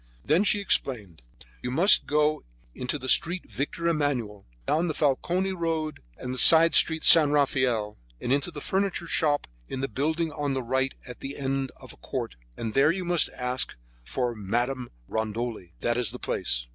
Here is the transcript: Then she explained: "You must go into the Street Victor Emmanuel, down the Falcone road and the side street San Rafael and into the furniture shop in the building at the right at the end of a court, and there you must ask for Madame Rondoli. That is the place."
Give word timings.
Then 0.25 0.43
she 0.43 0.59
explained: 0.59 1.21
"You 1.61 1.69
must 1.69 2.07
go 2.07 2.43
into 2.73 2.97
the 2.97 3.07
Street 3.07 3.47
Victor 3.51 3.87
Emmanuel, 3.87 4.47
down 4.65 4.87
the 4.87 4.95
Falcone 4.95 5.53
road 5.53 5.99
and 6.17 6.33
the 6.33 6.39
side 6.39 6.73
street 6.73 7.03
San 7.03 7.29
Rafael 7.29 7.99
and 8.19 8.33
into 8.33 8.49
the 8.49 8.61
furniture 8.61 9.05
shop 9.05 9.45
in 9.69 9.81
the 9.81 9.87
building 9.87 10.31
at 10.35 10.53
the 10.55 10.63
right 10.63 10.95
at 11.05 11.19
the 11.19 11.37
end 11.37 11.71
of 11.75 11.93
a 11.93 11.97
court, 11.97 12.35
and 12.57 12.73
there 12.73 12.89
you 12.91 13.05
must 13.05 13.29
ask 13.35 13.75
for 14.03 14.33
Madame 14.33 14.89
Rondoli. 15.07 15.73
That 15.81 15.97
is 15.99 16.09
the 16.09 16.17
place." 16.17 16.65